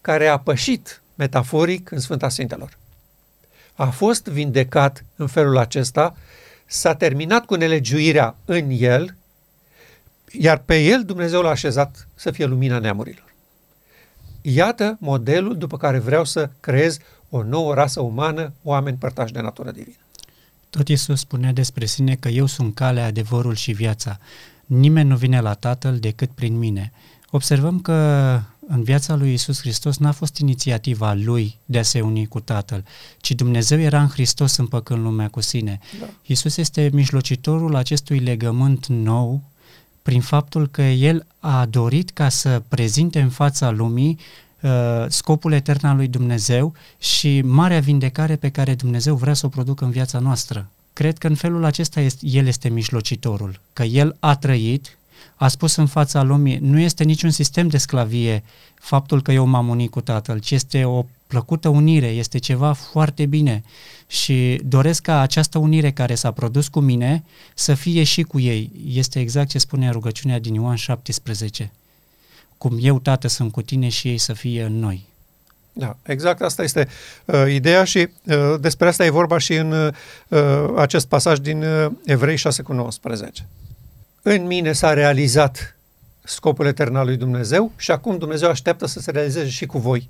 [0.00, 2.78] care a pășit metaforic în Sfânta Sfintelor
[3.80, 6.16] a fost vindecat în felul acesta,
[6.66, 9.16] s-a terminat cu nelegiuirea în el,
[10.30, 13.34] iar pe el Dumnezeu l-a așezat să fie lumina neamurilor.
[14.42, 16.98] Iată modelul după care vreau să creez
[17.30, 19.96] o nouă rasă umană, oameni părtași de natură divină.
[20.70, 24.18] Tot Iisus spunea despre sine că eu sunt calea, adevărul și viața.
[24.66, 26.92] Nimeni nu vine la Tatăl decât prin mine.
[27.30, 27.92] Observăm că
[28.68, 32.84] în viața lui Isus Hristos n-a fost inițiativa lui de a se uni cu Tatăl,
[33.20, 35.78] ci Dumnezeu era în Hristos împăcând lumea cu sine.
[36.00, 36.06] Da.
[36.26, 39.42] Isus este mijlocitorul acestui legământ nou
[40.02, 44.49] prin faptul că El a dorit ca să prezinte în fața lumii uh,
[45.08, 49.84] scopul etern al lui Dumnezeu și marea vindecare pe care Dumnezeu vrea să o producă
[49.84, 50.68] în viața noastră.
[50.92, 54.98] Cred că în felul acesta este, El este mijlocitorul, că El a trăit,
[55.36, 58.42] a spus în fața lumii, nu este niciun sistem de sclavie
[58.74, 63.26] faptul că eu m-am unit cu tatăl, ci este o plăcută unire, este ceva foarte
[63.26, 63.62] bine
[64.06, 68.70] și doresc ca această unire care s-a produs cu mine să fie și cu ei.
[68.86, 71.72] Este exact ce spune rugăciunea din Ioan 17.
[72.60, 75.08] Cum eu, Tată, sunt cu tine și ei să fie în noi.
[75.72, 76.88] Da, exact asta este
[77.24, 79.92] uh, ideea și uh, despre asta e vorba și în
[80.28, 83.48] uh, acest pasaj din uh, Evrei 6 cu 19
[84.22, 85.76] în mine s-a realizat
[86.22, 90.06] scopul etern al lui Dumnezeu și acum Dumnezeu așteaptă să se realizeze și cu voi.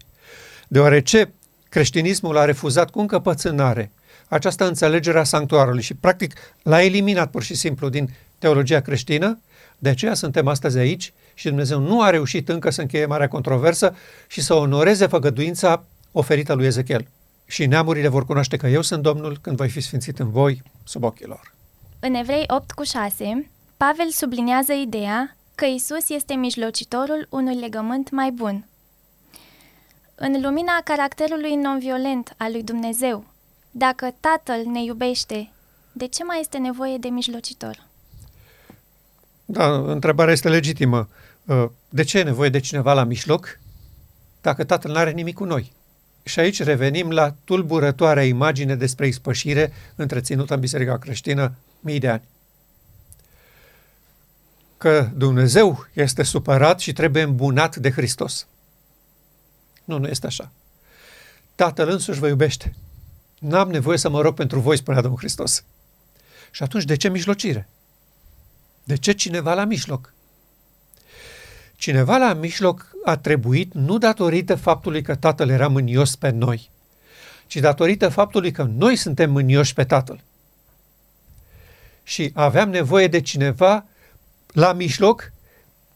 [0.69, 1.33] Deoarece
[1.69, 3.91] creștinismul a refuzat cu încăpățânare
[4.29, 9.41] această înțelegere a sanctuarului și practic l-a eliminat pur și simplu din teologia creștină,
[9.79, 13.95] de aceea suntem astăzi aici și Dumnezeu nu a reușit încă să încheie marea controversă
[14.27, 17.09] și să onoreze făgăduința oferită lui Ezechiel.
[17.47, 21.05] Și neamurile vor cunoaște că eu sunt Domnul când voi fi sfințit în voi sub
[21.05, 21.55] ochii lor.
[22.01, 28.31] În Evrei 8 cu 6, Pavel subliniază ideea că Isus este mijlocitorul unui legământ mai
[28.31, 28.67] bun.
[30.15, 33.25] În lumina caracterului non-violent al lui Dumnezeu,
[33.71, 35.51] dacă Tatăl ne iubește,
[35.93, 37.89] de ce mai este nevoie de mijlocitor?
[39.53, 41.09] Da, întrebarea este legitimă.
[41.45, 43.61] Uh, de ce e nevoie de cineva la mijloc
[44.41, 45.73] dacă Tatăl nu are nimic cu noi?
[46.23, 52.29] Și aici revenim la tulburătoarea imagine despre ispășire întreținută în Biserica creștină mii de ani.
[54.77, 58.47] Că Dumnezeu este supărat și trebuie îmbunat de Hristos.
[59.85, 60.53] Nu, nu este așa.
[61.55, 62.75] Tatăl însuși vă iubește.
[63.39, 65.65] N-am nevoie să mă rog pentru voi, spunea Domnul Hristos.
[66.51, 67.69] Și atunci, de ce mijlocire?
[68.85, 70.15] De ce cineva la mijloc?
[71.81, 76.71] Cineva la mijloc a trebuit nu datorită faptului că Tatăl era mânios pe noi,
[77.47, 80.21] ci datorită faptului că noi suntem mânioși pe Tatăl.
[82.03, 83.87] Și aveam nevoie de cineva
[84.53, 85.33] la mijloc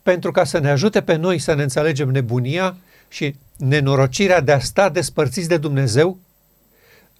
[0.03, 2.77] pentru ca să ne ajute pe noi să ne înțelegem nebunia
[3.09, 6.19] și nenorocirea de a sta despărțiți de Dumnezeu,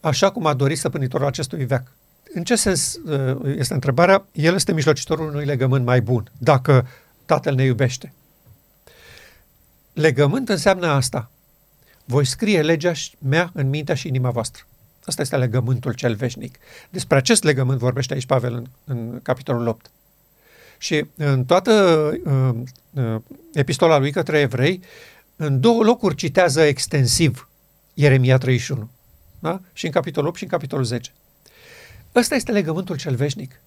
[0.01, 1.93] așa cum a dorit stăpânitorul acestui veac.
[2.35, 4.27] În ce sens uh, este întrebarea?
[4.33, 6.87] El este mijlocitorul unui legământ mai bun, dacă
[7.27, 8.13] Tatăl ne iubește.
[9.95, 11.31] Legământ înseamnă asta.
[12.05, 14.63] Voi scrie legea mea în mintea și inima voastră.
[15.05, 16.59] Asta este legământul cel veșnic.
[16.91, 19.91] Despre acest legământ vorbește aici Pavel în, în capitolul 8.
[20.79, 21.73] Și în toată
[22.25, 22.55] uh,
[22.93, 23.21] uh,
[23.53, 24.81] epistola lui către evrei,
[25.37, 27.49] în două locuri citează extensiv
[27.95, 28.91] Ieremia 31.
[29.39, 29.61] Da?
[29.73, 31.13] Și în capitolul 8 și în capitolul 10.
[32.15, 33.61] Ăsta este legământul cel veșnic.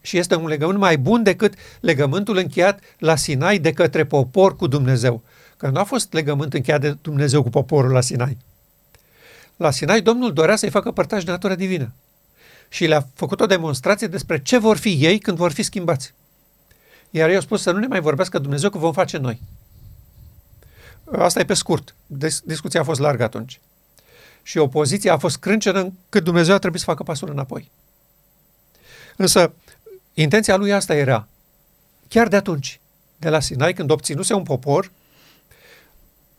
[0.00, 4.66] Și este un legământ mai bun decât legământul încheiat la Sinai de către popor cu
[4.66, 5.22] Dumnezeu.
[5.58, 8.36] Că nu a fost legământ încheiat de Dumnezeu cu poporul la Sinai.
[9.56, 11.92] La Sinai Domnul dorea să-i facă părtași de natură divină.
[12.68, 16.14] Și le-a făcut o demonstrație despre ce vor fi ei când vor fi schimbați.
[17.10, 19.40] Iar ei au spus să nu ne mai vorbească Dumnezeu că vom face noi.
[21.12, 21.94] Asta e pe scurt.
[22.44, 23.60] Discuția a fost largă atunci.
[24.42, 27.70] Și opoziția a fost crâncenă cât Dumnezeu a trebuit să facă pasul înapoi.
[29.16, 29.52] Însă,
[30.14, 31.28] intenția lui asta era,
[32.08, 32.80] chiar de atunci,
[33.16, 34.90] de la Sinai, când obținuse un popor,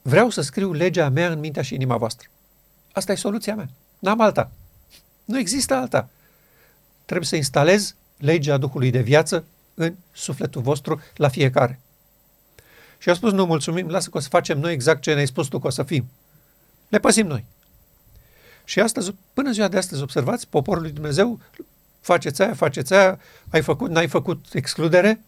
[0.10, 2.28] vreau să scriu legea mea în mintea și inima voastră.
[2.92, 3.70] Asta e soluția mea.
[4.00, 4.52] N-am alta.
[5.26, 6.10] Nu există alta.
[7.06, 11.80] Trebuie să instalez legea Duhului de viață în sufletul vostru la fiecare.
[12.98, 15.48] Și a spus, nu, mulțumim, lasă că o să facem noi exact ce ne-ai spus
[15.48, 16.10] tu că o să fim.
[16.88, 17.46] Le păzim noi.
[18.64, 21.40] Și astăzi, până ziua de astăzi, observați, poporul lui Dumnezeu
[22.00, 23.20] faceți aia, faceți aia,
[23.50, 25.22] ai făcut, n-ai făcut excludere.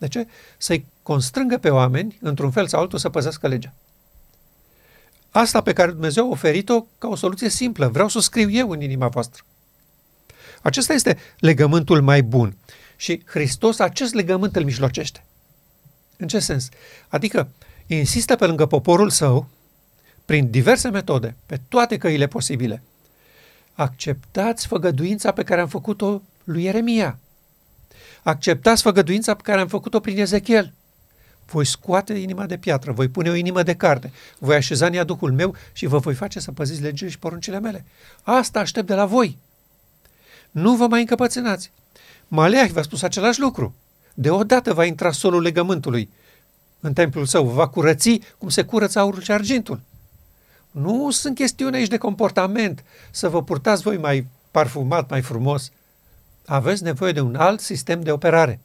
[0.00, 0.06] Nu?
[0.06, 0.26] De ce?
[0.58, 3.74] Să-i constrângă pe oameni, într-un fel sau altul, să păzească legea.
[5.30, 7.88] Asta pe care Dumnezeu a oferit-o ca o soluție simplă.
[7.88, 9.44] Vreau să o scriu eu în inima voastră.
[10.62, 12.56] Acesta este legământul mai bun.
[12.96, 15.24] Și Hristos acest legământ îl mijlocește.
[16.16, 16.68] În ce sens?
[17.08, 17.48] Adică
[17.86, 19.48] insistă pe lângă poporul său,
[20.24, 22.82] prin diverse metode, pe toate căile posibile,
[23.74, 27.18] acceptați făgăduința pe care am făcut-o lui Ieremia.
[28.22, 30.72] Acceptați făgăduința pe care am făcut-o prin Ezechiel.
[31.46, 35.04] Voi scoate inima de piatră, voi pune o inimă de carne, voi așeza în ea
[35.04, 37.84] Duhul meu și vă voi face să păziți legile și poruncile mele.
[38.22, 39.38] Asta aștept de la voi.
[40.50, 41.70] Nu vă mai încăpățânați.
[42.28, 43.74] Maleah v-a spus același lucru.
[44.14, 46.10] Deodată va intra solul legământului
[46.80, 49.80] în templul său, va curăți cum se curăță aurul și argintul.
[50.70, 55.70] Nu sunt chestiuni aici de comportament, să vă purtați voi mai parfumat, mai frumos.
[56.50, 58.60] Aveți nevoie de un alt sistem de operare.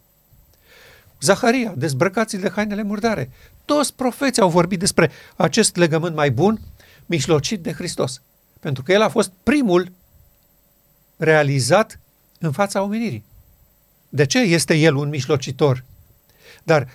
[1.21, 3.29] Zaharia, dezbrăcați de hainele murdare.
[3.65, 6.61] Toți profeții au vorbit despre acest legământ mai bun,
[7.05, 8.21] mișlocit de Hristos.
[8.59, 9.91] Pentru că el a fost primul
[11.17, 11.99] realizat
[12.39, 13.25] în fața omenirii.
[14.09, 15.83] De ce este el un mijlocitor?
[16.63, 16.87] Dar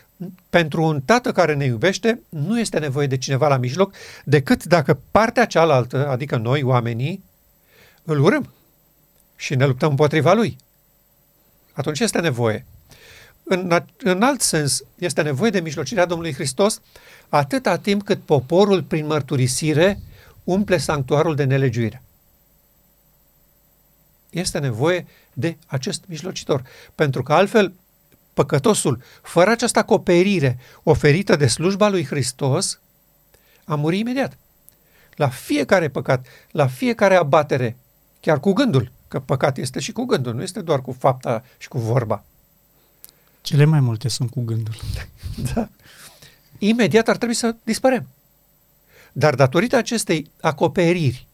[0.48, 3.94] pentru un tată care ne iubește, nu este nevoie de cineva la mijloc,
[4.24, 7.24] decât dacă partea cealaltă, adică noi, oamenii,
[8.04, 8.52] îl urâm
[9.36, 10.58] și ne luptăm împotriva lui.
[11.80, 12.66] Atunci este nevoie.
[13.42, 16.80] În, în alt sens, este nevoie de mijlocirea Domnului Hristos
[17.28, 19.98] atâta timp cât poporul, prin mărturisire,
[20.44, 22.02] umple sanctuarul de nelegiuire.
[24.30, 26.62] Este nevoie de acest mijlocitor,
[26.94, 27.72] pentru că altfel
[28.34, 32.80] păcătosul, fără această acoperire oferită de slujba lui Hristos,
[33.64, 34.38] a murit imediat.
[35.14, 37.76] La fiecare păcat, la fiecare abatere,
[38.20, 41.68] chiar cu gândul, că păcat este și cu gândul, nu este doar cu fapta și
[41.68, 42.24] cu vorba.
[43.40, 44.74] Cele mai multe sunt cu gândul.
[45.54, 45.68] da.
[46.58, 48.06] Imediat ar trebui să dispărem.
[49.12, 51.26] Dar datorită acestei acoperiri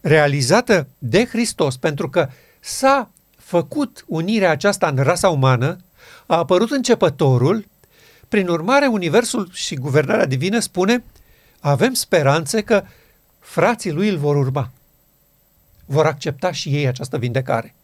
[0.00, 2.28] realizată de Hristos, pentru că
[2.60, 5.78] s-a făcut unirea aceasta în rasa umană,
[6.26, 7.66] a apărut începătorul,
[8.28, 11.04] prin urmare Universul și guvernarea divină spune
[11.60, 12.84] avem speranțe că
[13.38, 14.70] frații lui îl vor urma.
[15.90, 17.74] Vor accepta și ei această vindecare.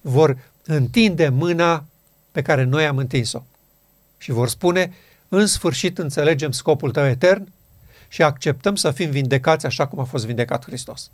[0.00, 1.84] Vor întinde mâna
[2.32, 3.42] pe care noi am întins-o.
[4.18, 4.94] Și vor spune,
[5.28, 7.52] în sfârșit înțelegem scopul tău etern
[8.08, 11.10] și acceptăm să fim vindecați așa cum a fost vindecat Hristos.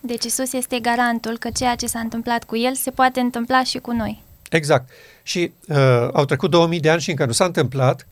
[0.00, 3.78] Deci Isus este garantul că ceea ce s-a întâmplat cu El se poate întâmpla și
[3.78, 4.22] cu noi.
[4.50, 4.90] Exact.
[5.22, 8.06] Și uh, au trecut 2000 de ani și încă nu s-a întâmplat,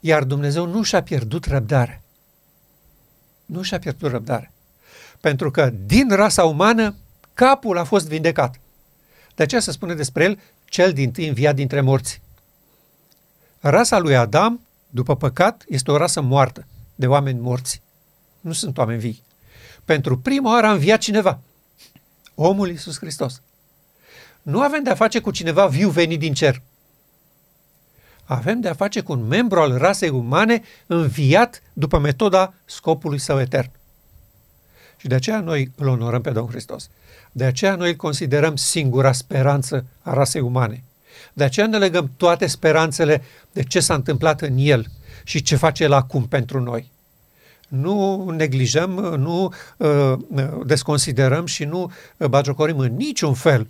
[0.00, 2.02] iar Dumnezeu nu și-a pierdut răbdarea.
[3.46, 4.51] Nu și-a pierdut răbdarea.
[5.22, 6.94] Pentru că din rasa umană
[7.34, 8.60] capul a fost vindecat.
[9.34, 12.20] De aceea se spune despre el cel din tâi înviat dintre morți.
[13.60, 17.82] Rasa lui Adam, după păcat, este o rasă moartă, de oameni morți.
[18.40, 19.22] Nu sunt oameni vii.
[19.84, 21.40] Pentru prima oară a înviat cineva.
[22.34, 23.42] Omul Iisus Hristos.
[24.42, 26.62] Nu avem de-a face cu cineva viu venit din cer.
[28.24, 33.70] Avem de-a face cu un membru al rasei umane înviat după metoda scopului său etern.
[35.02, 36.90] Și de aceea noi îl onorăm pe Domnul Hristos.
[37.32, 40.84] De aceea noi îl considerăm singura speranță a rasei umane.
[41.32, 43.22] De aceea ne legăm toate speranțele
[43.52, 44.86] de ce s-a întâmplat în el
[45.24, 46.90] și ce face el acum pentru noi.
[47.68, 50.12] Nu neglijăm, nu uh,
[50.64, 53.66] desconsiderăm și nu uh, bagiocorim în niciun fel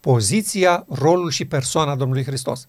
[0.00, 2.68] poziția, rolul și persoana Domnului Hristos.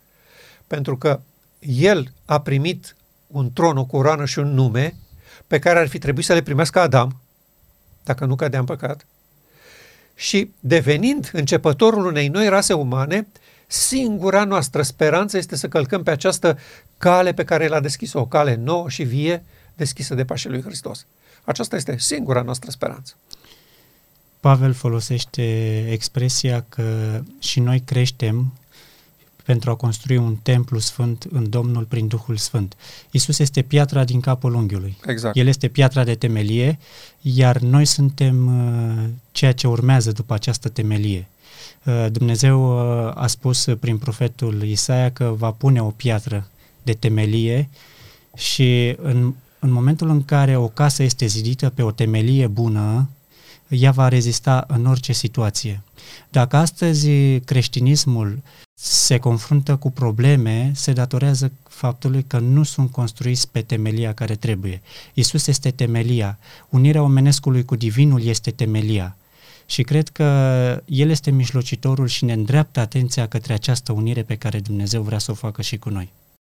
[0.68, 1.20] Pentru că
[1.60, 2.96] el a primit
[3.28, 4.96] un tron, o coroană și un nume
[5.48, 7.20] pe care ar fi trebuit să le primească Adam,
[8.06, 9.06] dacă nu cădea în păcat,
[10.16, 13.28] și devenind începătorul unei noi rase umane,
[13.68, 16.58] singura noastră speranță este să călcăm pe această
[16.98, 19.44] cale pe care l-a deschis-o, o cale nouă și vie,
[19.74, 21.06] deschisă de pașii lui Hristos.
[21.44, 23.14] Aceasta este singura noastră speranță.
[24.40, 28.54] Pavel folosește expresia că și noi creștem
[29.46, 32.76] pentru a construi un templu sfânt în Domnul prin Duhul Sfânt.
[33.12, 34.98] Isus este piatra din capul unghiului.
[35.06, 35.36] Exact.
[35.36, 36.80] El este piatra de temelie,
[37.22, 41.28] iar noi suntem uh, ceea ce urmează după această temelie.
[41.84, 46.48] Uh, Dumnezeu uh, a spus prin profetul Isaia că va pune o piatră
[46.84, 47.70] de temelie
[48.36, 53.10] și în, în momentul în care o casă este zidită pe o temelie bună,
[53.68, 55.82] ea va rezista în orice situație.
[56.30, 57.10] Dacă astăzi
[57.40, 58.42] creștinismul
[58.74, 64.82] se confruntă cu probleme, se datorează faptului că nu sunt construiți pe temelia care trebuie.
[65.14, 66.38] Isus este temelia.
[66.70, 69.16] Unirea omenescului cu divinul este temelia.
[69.66, 70.24] Și cred că
[70.86, 75.32] El este mijlocitorul și ne îndreaptă atenția către această unire pe care Dumnezeu vrea să
[75.32, 76.12] o facă și cu noi.